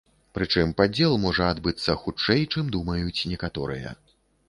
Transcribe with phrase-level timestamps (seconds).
[0.37, 3.99] Прычым падзел можа адбыцца хутчэй, чым думаюць некаторыя.